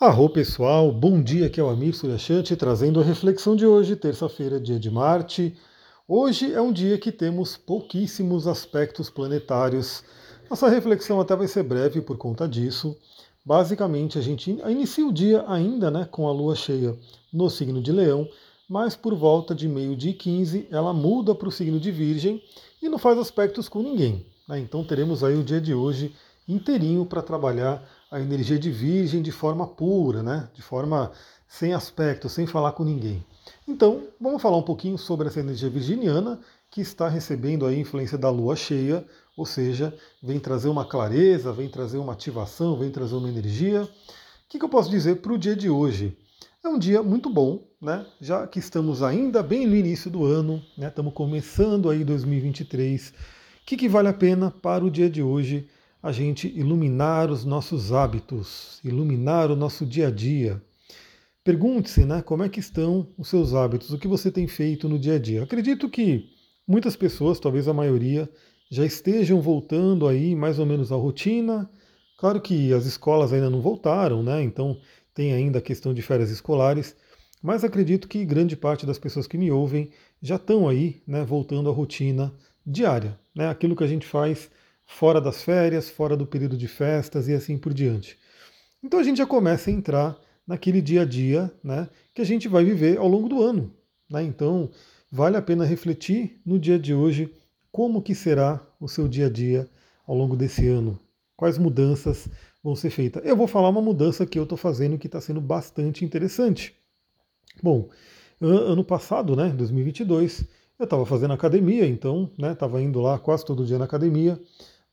[0.00, 4.60] Arro pessoal, bom dia, aqui é o Amir Suryashanti trazendo a reflexão de hoje, terça-feira,
[4.60, 5.56] dia de Marte.
[6.06, 10.04] Hoje é um dia que temos pouquíssimos aspectos planetários.
[10.48, 12.96] Nossa reflexão até vai ser breve por conta disso.
[13.44, 16.96] Basicamente, a gente inicia o dia ainda né, com a lua cheia
[17.32, 18.28] no signo de Leão,
[18.68, 22.40] mas por volta de meio-dia e 15 ela muda para o signo de Virgem
[22.80, 24.24] e não faz aspectos com ninguém.
[24.48, 24.60] Né?
[24.60, 26.14] Então teremos aí o dia de hoje
[26.46, 30.48] inteirinho para trabalhar a energia de virgem de forma pura, né?
[30.54, 31.12] de forma
[31.46, 33.24] sem aspecto, sem falar com ninguém.
[33.66, 36.38] Então, vamos falar um pouquinho sobre essa energia virginiana
[36.70, 39.04] que está recebendo a influência da lua cheia,
[39.36, 43.84] ou seja, vem trazer uma clareza, vem trazer uma ativação, vem trazer uma energia.
[43.84, 43.88] O
[44.48, 46.16] que, que eu posso dizer para o dia de hoje?
[46.62, 48.04] É um dia muito bom, né?
[48.20, 50.88] Já que estamos ainda bem no início do ano, né?
[50.88, 53.10] Estamos começando aí 2023.
[53.10, 53.12] O
[53.64, 55.68] que, que vale a pena para o dia de hoje?
[56.02, 60.62] A gente iluminar os nossos hábitos, iluminar o nosso dia a dia.
[61.42, 64.98] Pergunte-se, né, como é que estão os seus hábitos, o que você tem feito no
[64.98, 65.42] dia a dia.
[65.42, 66.28] Acredito que
[66.66, 68.28] muitas pessoas, talvez a maioria,
[68.70, 71.68] já estejam voltando aí mais ou menos à rotina.
[72.18, 74.42] Claro que as escolas ainda não voltaram, né?
[74.42, 74.78] Então
[75.14, 76.94] tem ainda a questão de férias escolares,
[77.42, 79.90] mas acredito que grande parte das pessoas que me ouvem
[80.20, 82.32] já estão aí, né, voltando à rotina
[82.66, 83.48] diária, né?
[83.48, 84.50] Aquilo que a gente faz
[84.88, 88.18] fora das férias, fora do período de festas e assim por diante.
[88.82, 92.48] Então a gente já começa a entrar naquele dia a dia né, que a gente
[92.48, 93.70] vai viver ao longo do ano.
[94.10, 94.22] Né?
[94.22, 94.70] Então
[95.12, 97.32] vale a pena refletir no dia de hoje
[97.70, 99.68] como que será o seu dia a dia
[100.06, 100.98] ao longo desse ano,
[101.36, 102.26] quais mudanças
[102.64, 103.22] vão ser feitas.
[103.24, 106.74] Eu vou falar uma mudança que eu estou fazendo que está sendo bastante interessante.
[107.62, 107.90] Bom,
[108.40, 110.44] ano passado, né, 2022,
[110.78, 114.40] eu estava fazendo academia, então estava né, indo lá quase todo dia na academia.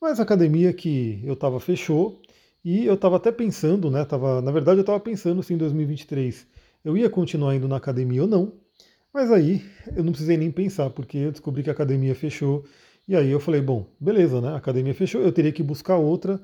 [0.02, 2.22] Mas a academia que eu estava fechou
[2.64, 4.04] e eu estava até pensando, né?
[4.06, 6.48] Tava, na verdade, eu estava pensando se em 2023
[6.84, 8.54] eu ia continuar indo na academia ou não.
[9.14, 9.64] Mas aí
[9.96, 12.66] eu não precisei nem pensar, porque eu descobri que a academia fechou.
[13.08, 14.50] E aí eu falei, bom, beleza, né?
[14.50, 16.40] A academia fechou, eu teria que buscar outra.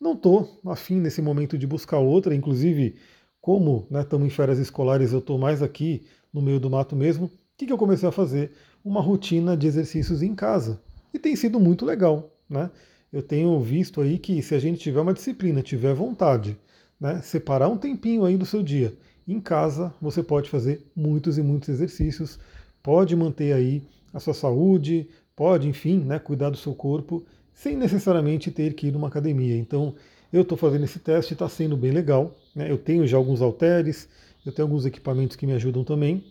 [0.00, 2.96] Não estou afim nesse momento de buscar outra, inclusive,
[3.40, 7.26] como estamos né, em férias escolares, eu estou mais aqui no meio do mato mesmo.
[7.26, 8.52] O que, que eu comecei a fazer?
[8.84, 10.80] Uma rotina de exercícios em casa.
[11.12, 12.70] E tem sido muito legal, né?
[13.14, 16.58] Eu tenho visto aí que se a gente tiver uma disciplina, tiver vontade,
[17.00, 18.92] né, separar um tempinho aí do seu dia,
[19.26, 22.40] em casa você pode fazer muitos e muitos exercícios,
[22.82, 28.50] pode manter aí a sua saúde, pode, enfim, né, cuidar do seu corpo, sem necessariamente
[28.50, 29.56] ter que ir numa academia.
[29.56, 29.94] Então,
[30.32, 32.34] eu estou fazendo esse teste, está sendo bem legal.
[32.52, 32.68] Né?
[32.68, 34.08] Eu tenho já alguns halteres,
[34.44, 36.24] eu tenho alguns equipamentos que me ajudam também,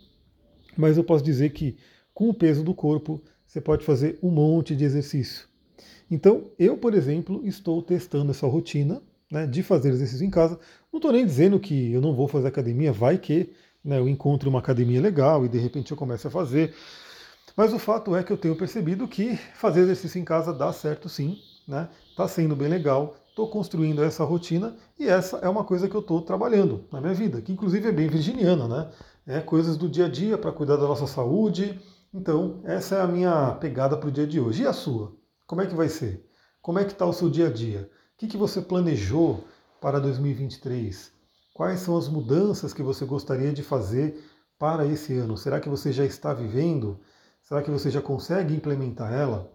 [0.76, 1.78] mas eu posso dizer que
[2.14, 5.53] com o peso do corpo você pode fazer um monte de exercício.
[6.09, 10.59] Então, eu, por exemplo, estou testando essa rotina né, de fazer exercício em casa.
[10.91, 13.52] Não estou nem dizendo que eu não vou fazer academia, vai que
[13.84, 16.74] né, eu encontre uma academia legal e de repente eu comece a fazer.
[17.56, 21.09] Mas o fato é que eu tenho percebido que fazer exercício em casa dá certo
[21.09, 21.38] sim,
[21.68, 21.90] né?
[22.09, 26.02] Está sendo bem legal, estou construindo essa rotina e essa é uma coisa que eu
[26.02, 28.90] estou trabalhando na minha vida, que inclusive é bem virginiana, né?
[29.25, 31.80] É coisas do dia a dia para cuidar da nossa saúde.
[32.14, 34.64] Então, essa é a minha pegada para o dia de hoje.
[34.64, 35.14] E a sua?
[35.46, 36.26] Como é que vai ser?
[36.62, 37.90] Como é que está o seu dia a dia?
[38.14, 39.44] O que, que você planejou
[39.81, 41.12] para 2023?
[41.54, 44.24] Quais são as mudanças que você gostaria de fazer
[44.58, 45.38] para esse ano?
[45.38, 47.00] Será que você já está vivendo?
[47.42, 49.52] Será que você já consegue implementar ela?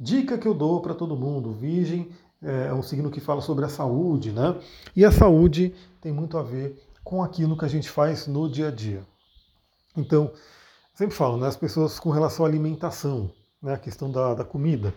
[0.00, 2.10] Dica que eu dou para todo mundo: Virgem
[2.42, 4.58] é, é um signo que fala sobre a saúde, né?
[4.96, 8.68] E a saúde tem muito a ver com aquilo que a gente faz no dia
[8.68, 9.06] a dia.
[9.94, 10.32] Então,
[10.94, 11.46] sempre falo, né?
[11.46, 13.30] As pessoas com relação à alimentação
[13.62, 14.94] né, a questão da, da comida.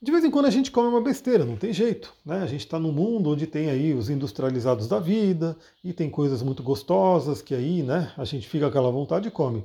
[0.00, 2.12] De vez em quando a gente come uma besteira, não tem jeito.
[2.24, 2.42] Né?
[2.42, 6.42] A gente está num mundo onde tem aí os industrializados da vida e tem coisas
[6.42, 9.64] muito gostosas que aí né, a gente fica aquela vontade e come.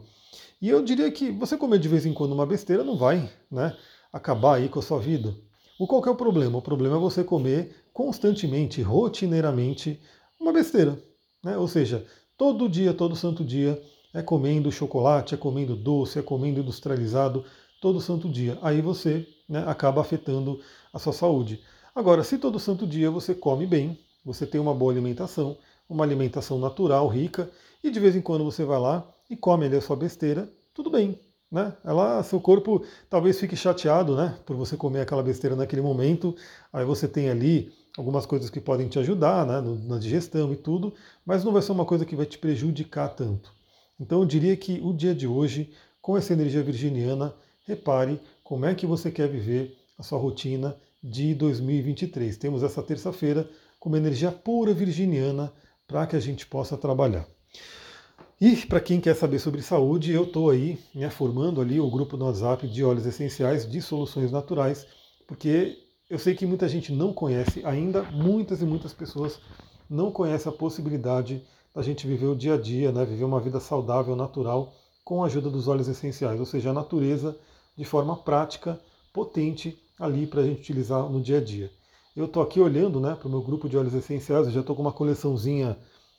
[0.61, 3.75] E eu diria que você comer de vez em quando uma besteira não vai né,
[4.11, 5.35] acabar aí com a sua vida.
[5.77, 6.57] O qual é o problema?
[6.57, 9.99] O problema é você comer constantemente, rotineiramente,
[10.39, 10.97] uma besteira.
[11.43, 11.57] Né?
[11.57, 12.05] Ou seja,
[12.37, 13.81] todo dia, todo santo dia,
[14.13, 17.43] é comendo chocolate, é comendo doce, é comendo industrializado,
[17.81, 18.57] todo santo dia.
[18.61, 20.61] Aí você né, acaba afetando
[20.93, 21.61] a sua saúde.
[21.93, 25.57] Agora, se todo santo dia você come bem, você tem uma boa alimentação,
[25.89, 27.51] uma alimentação natural, rica,
[27.83, 30.89] e de vez em quando você vai lá e come ali a sua besteira, tudo
[30.89, 31.19] bem.
[31.51, 31.73] Né?
[31.83, 36.33] Ela, seu corpo talvez fique chateado né, por você comer aquela besteira naquele momento.
[36.71, 40.93] Aí você tem ali algumas coisas que podem te ajudar né, na digestão e tudo,
[41.25, 43.51] mas não vai ser uma coisa que vai te prejudicar tanto.
[43.99, 47.33] Então eu diria que o dia de hoje, com essa energia virginiana,
[47.71, 52.37] repare como é que você quer viver a sua rotina de 2023.
[52.37, 55.51] Temos essa terça-feira com uma energia pura virginiana
[55.87, 57.25] para que a gente possa trabalhar.
[58.39, 62.17] E para quem quer saber sobre saúde, eu estou aí né, formando ali o grupo
[62.17, 64.85] no WhatsApp de óleos essenciais de soluções naturais,
[65.27, 65.77] porque
[66.09, 69.39] eu sei que muita gente não conhece ainda, muitas e muitas pessoas
[69.89, 71.43] não conhecem a possibilidade
[71.73, 74.73] da gente viver o dia a dia, né, viver uma vida saudável, natural,
[75.05, 77.37] com a ajuda dos óleos essenciais, ou seja, a natureza
[77.77, 78.79] de forma prática,
[79.13, 81.71] potente ali para a gente utilizar no dia a dia.
[82.15, 84.75] Eu estou aqui olhando né, para o meu grupo de óleos essenciais, eu já estou
[84.75, 85.77] com uma coleçãozinha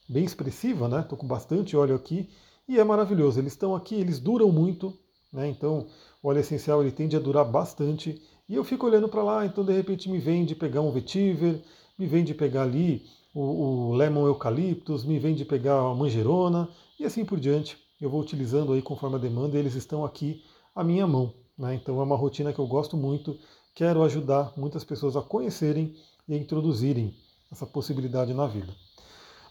[0.08, 1.00] bem expressiva, né?
[1.00, 2.28] Estou com bastante óleo aqui
[2.68, 3.38] e é maravilhoso.
[3.38, 4.96] Eles estão aqui, eles duram muito,
[5.32, 5.48] né?
[5.48, 5.86] Então
[6.22, 9.64] o óleo essencial ele tende a durar bastante e eu fico olhando para lá, então
[9.64, 11.62] de repente me vem de pegar um vetiver,
[11.98, 16.68] me vem de pegar ali o, o lemon eucaliptus, me vem de pegar a manjerona
[16.98, 17.78] e assim por diante.
[18.00, 20.42] Eu vou utilizando aí conforme a demanda e eles estão aqui
[20.74, 21.32] à minha mão.
[21.62, 21.76] Né?
[21.76, 23.38] Então é uma rotina que eu gosto muito
[23.72, 25.94] quero ajudar muitas pessoas a conhecerem
[26.28, 27.14] e a introduzirem
[27.52, 28.74] essa possibilidade na vida.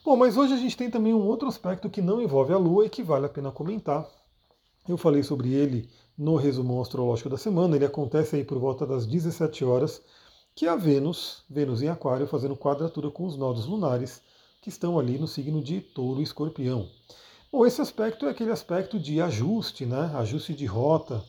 [0.03, 2.85] Bom, mas hoje a gente tem também um outro aspecto que não envolve a Lua
[2.85, 4.05] e que vale a pena comentar.
[4.89, 9.05] Eu falei sobre ele no resumo astrológico da semana, ele acontece aí por volta das
[9.05, 10.01] 17 horas,
[10.53, 14.21] que é a Vênus, Vênus em Aquário, fazendo quadratura com os nodos lunares
[14.61, 16.89] que estão ali no signo de Touro e Escorpião.
[17.51, 20.11] Bom, esse aspecto é aquele aspecto de ajuste, né?
[20.15, 21.23] Ajuste de rota,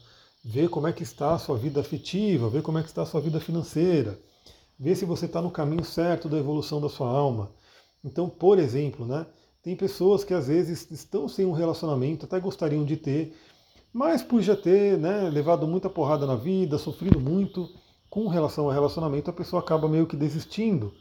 [0.45, 3.07] ver como é que está a sua vida afetiva, ver como é que está a
[3.07, 4.19] sua vida financeira,
[4.79, 7.51] ver se você está no caminho certo da evolução da sua alma.
[8.05, 9.27] Então, por exemplo, né,
[9.63, 13.37] tem pessoas que às vezes estão sem um relacionamento, até gostariam de ter,
[13.93, 17.69] mas por já ter né, levado muita porrada na vida, sofrido muito
[18.11, 20.93] com relação ao relacionamento, a pessoa acaba meio que desistindo.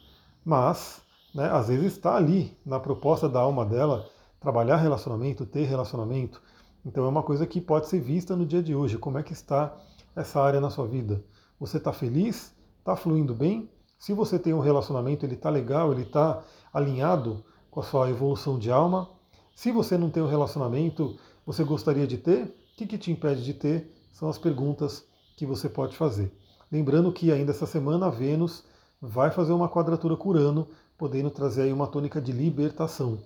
[0.45, 1.01] Mas,
[1.33, 4.07] né, às vezes está ali na proposta da alma dela
[4.39, 6.41] trabalhar relacionamento, ter relacionamento,
[6.85, 8.97] então é uma coisa que pode ser vista no dia de hoje.
[8.97, 9.75] Como é que está
[10.15, 11.23] essa área na sua vida?
[11.59, 12.53] Você está feliz?
[12.79, 13.69] Está fluindo bem?
[13.99, 16.43] Se você tem um relacionamento, ele está legal, ele está
[16.73, 19.07] alinhado com a sua evolução de alma.
[19.55, 22.45] Se você não tem um relacionamento, você gostaria de ter?
[22.45, 23.93] O que, que te impede de ter?
[24.11, 25.05] São as perguntas
[25.37, 26.35] que você pode fazer.
[26.71, 28.63] Lembrando que ainda essa semana a Vênus
[28.99, 30.67] vai fazer uma quadratura com Urano,
[30.97, 33.19] podendo trazer aí uma tônica de libertação.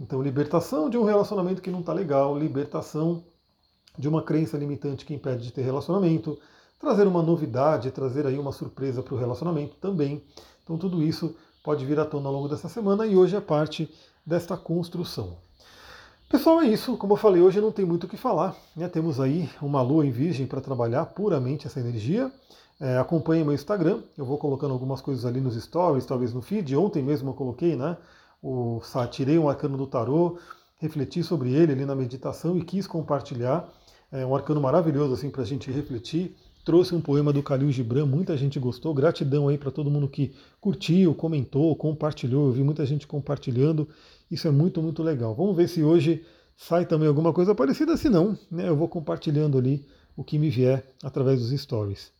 [0.00, 3.24] Então, libertação de um relacionamento que não está legal, libertação
[3.98, 6.38] de uma crença limitante que impede de ter relacionamento,
[6.78, 10.22] trazer uma novidade, trazer aí uma surpresa para o relacionamento também.
[10.64, 13.92] Então, tudo isso pode vir à tona ao longo dessa semana e hoje é parte
[14.26, 15.36] desta construção.
[16.28, 16.96] Pessoal, é isso.
[16.96, 18.56] Como eu falei, hoje não tem muito o que falar.
[18.74, 18.88] Né?
[18.88, 22.32] Temos aí uma lua em virgem para trabalhar puramente essa energia.
[22.80, 26.74] É, acompanhe meu Instagram, eu vou colocando algumas coisas ali nos stories, talvez no feed.
[26.74, 27.96] Ontem mesmo eu coloquei, né?
[28.42, 28.80] O,
[29.10, 30.38] tirei um arcano do tarô,
[30.78, 33.72] refleti sobre ele ali na meditação e quis compartilhar.
[34.10, 36.36] É um arcano maravilhoso assim para a gente refletir.
[36.64, 38.92] Trouxe um poema do Khalil Gibran, muita gente gostou.
[38.92, 42.46] Gratidão aí para todo mundo que curtiu, comentou, compartilhou.
[42.48, 43.88] Eu vi muita gente compartilhando.
[44.30, 45.34] Isso é muito, muito legal.
[45.34, 46.24] Vamos ver se hoje
[46.56, 47.96] sai também alguma coisa parecida.
[47.96, 49.86] Se não, né, eu vou compartilhando ali
[50.16, 52.12] o que me vier através dos stories.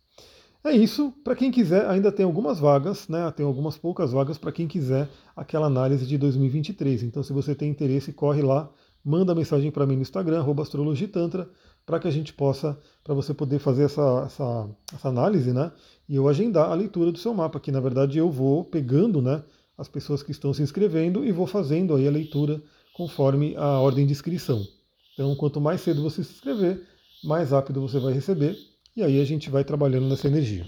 [0.65, 1.11] É isso.
[1.23, 3.29] Para quem quiser, ainda tem algumas vagas, né?
[3.31, 7.03] Tem algumas poucas vagas para quem quiser aquela análise de 2023.
[7.03, 8.71] Então, se você tem interesse, corre lá,
[9.03, 11.49] manda mensagem para mim no Instagram, astrologitantra,
[11.85, 15.69] para que a gente possa, para você poder fazer essa, essa, essa, análise, né?
[16.07, 19.43] E eu agendar a leitura do seu mapa, que na verdade eu vou pegando, né?
[19.77, 22.61] As pessoas que estão se inscrevendo e vou fazendo aí a leitura
[22.93, 24.65] conforme a ordem de inscrição.
[25.13, 26.87] Então, quanto mais cedo você se inscrever,
[27.21, 28.55] mais rápido você vai receber
[28.95, 30.65] e aí a gente vai trabalhando nessa energia.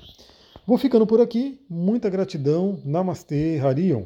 [0.65, 1.59] Vou ficando por aqui.
[1.69, 2.79] Muita gratidão.
[2.83, 4.05] Namastê, Harion.